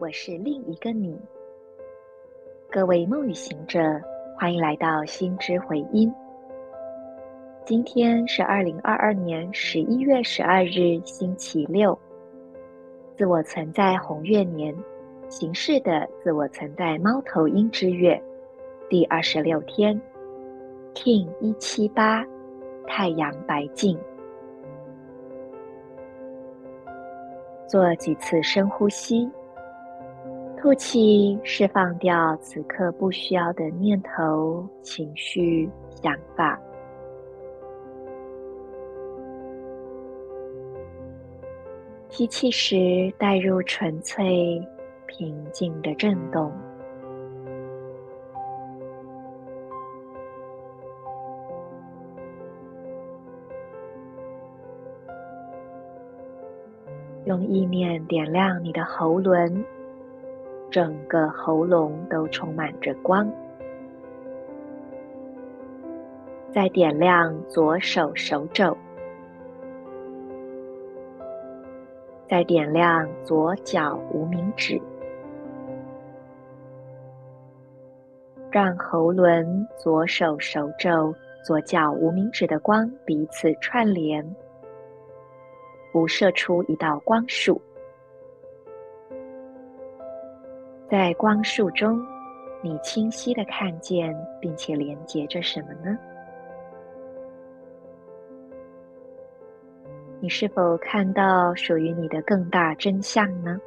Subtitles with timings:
[0.00, 1.18] 我是另一个你。
[2.70, 3.80] 各位梦语行者，
[4.38, 6.12] 欢迎来到心之回音。
[7.66, 11.98] 今天是二零二二年十一月十二日，星期六。
[13.16, 14.72] 自我存在红月年，
[15.28, 18.22] 形式的自我存在猫头鹰之月，
[18.88, 20.00] 第二十六天
[20.94, 22.24] ，King 一七八，
[22.86, 23.98] 太阳白镜。
[27.66, 29.28] 做几次深呼吸。
[30.60, 35.70] 吐气，释放掉此刻不需要的念头、情绪、
[36.02, 36.58] 想法。
[42.08, 44.60] 吸气时，带入纯粹、
[45.06, 46.52] 平静的震动。
[57.26, 59.64] 用意念点亮你的喉轮。
[60.70, 63.26] 整个喉咙都充满着光，
[66.52, 68.76] 再点亮左手手肘，
[72.28, 74.78] 再点亮左脚无名指，
[78.50, 84.22] 让喉轮、左手手肘、左脚无名指的光彼此串联，
[85.92, 87.58] 辐射出一道光束。
[90.90, 92.00] 在光束中，
[92.62, 95.98] 你清晰地看见并且连接着什么呢？
[100.18, 103.60] 你是否看到属于你的更大真相呢？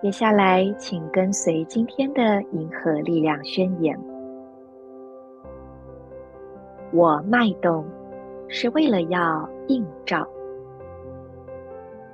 [0.00, 4.15] 接下来，请跟随今天的银河力量宣言。
[6.96, 7.84] 我脉动，
[8.48, 10.26] 是为了要映照、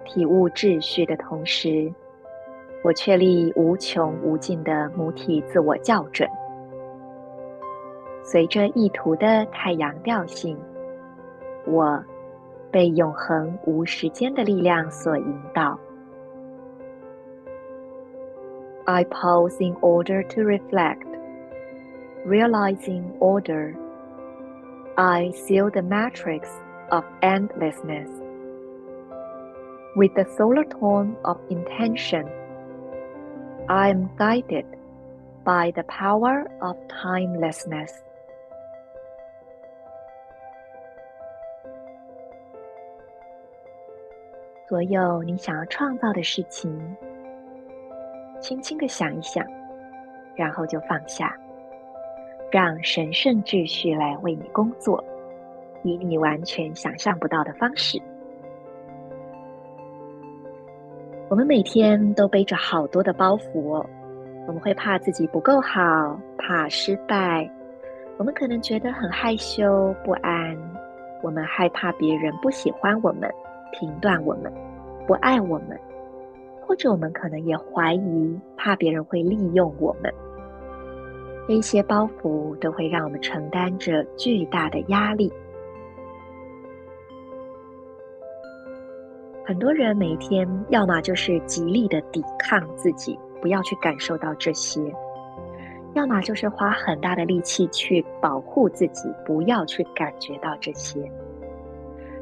[0.04, 1.88] 体悟秩序的同时，
[2.82, 6.28] 我确立无穷无尽的母体自我校准。
[8.24, 10.58] 随着意图的太阳调性，
[11.64, 12.04] 我
[12.72, 15.78] 被永恒无时间的力量所引导。
[18.84, 21.06] I pause in order to reflect,
[22.26, 23.76] realizing order.
[24.98, 26.48] I seal the matrix
[26.90, 28.10] of endlessness
[29.96, 32.28] with the solar tone of intention.
[33.70, 34.66] I am guided
[35.44, 38.02] by the power of timelessness.
[44.68, 44.82] 所
[52.52, 55.02] 让神圣秩序来为你工作，
[55.84, 57.98] 以你完全想象不到的方式。
[61.30, 63.86] 我们每天都背着好多的包袱哦，
[64.46, 67.50] 我们会怕自己不够好，怕失败，
[68.18, 70.54] 我们可能觉得很害羞不安，
[71.22, 73.32] 我们害怕别人不喜欢我们，
[73.72, 74.52] 评断我们，
[75.06, 75.80] 不爱我们，
[76.60, 80.12] 或者我们可能也怀疑，怕别人会利用我们。
[81.48, 85.30] 这些包袱都会让我们承担着巨大的压力。
[89.44, 94.80] 很多人每天要么就是极力的抵抗自己，不要去感受到这些；
[95.94, 101.10] 要么就是花很大的力气去保护自己，不要去感觉到这些。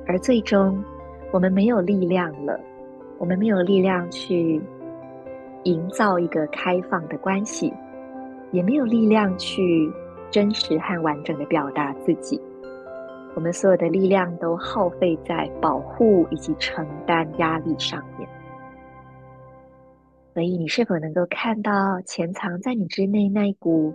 [0.07, 0.83] 而最终，
[1.31, 2.59] 我们没有力量了，
[3.19, 4.61] 我们没有力量去
[5.65, 7.73] 营造一个开放的关系。
[8.53, 9.93] 也没有力量去
[10.31, 12.41] 真实和完整的表达自己，
[13.35, 18.29] 我们所有的力量都耗费在保护以及承担压力上面。
[20.33, 23.93] 所以，你是否能够看到潜藏在你之内那一股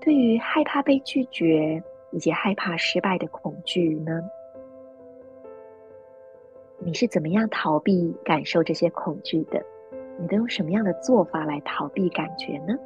[0.00, 4.20] 对于害怕被拒绝以及害怕失败的恐惧呢？
[6.80, 9.60] 你是怎么样逃避感受这些恐惧的？
[10.20, 12.76] 你都用什么样的做法来逃避感觉呢？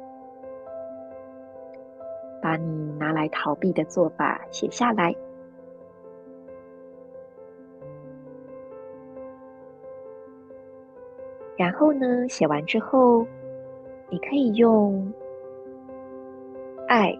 [2.53, 5.11] 把你拿来逃避的做法写下来，
[11.57, 13.25] 然后呢，写完之后，
[14.07, 15.11] 你可以用
[16.87, 17.17] 爱、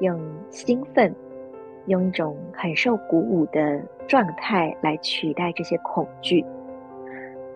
[0.00, 0.20] 用
[0.50, 1.10] 兴奋、
[1.86, 6.44] 用一种很受鼓舞的状态来取代这些恐惧，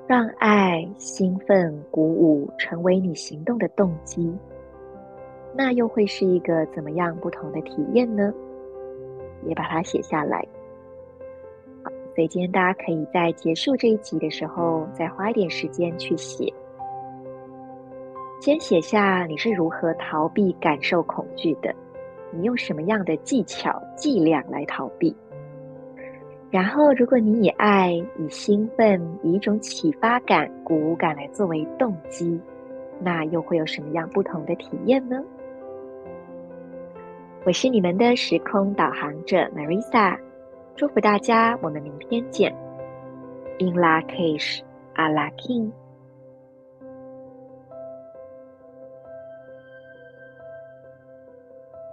[0.07, 4.35] 让爱、兴奋、鼓舞成为你行动的动机。
[5.57, 8.35] 那又会是一个怎么样不同的体验呢？
[9.47, 10.39] 也把它写下来。
[11.85, 16.53] 好，所以今天大家可以在结束这一集的时候，再花一点时间去写。
[18.41, 21.75] 先写下你是如何逃避感受恐惧的，
[22.33, 25.15] 你用什么样的技巧、伎俩来逃避？
[26.51, 32.41] 然后，如果你以爱、以兴奋、以一种启发感、鼓舞感来作为动机，
[33.01, 35.23] 那又会有什么样不同的体验呢？
[37.47, 40.19] 我是你们的时空导航者 Marisa，
[40.75, 42.51] 祝福大家，我们明天见。
[43.59, 44.61] In Lak'ech,
[44.95, 45.71] Ala K'in